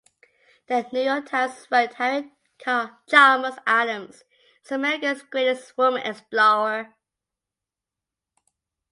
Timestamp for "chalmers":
2.57-3.59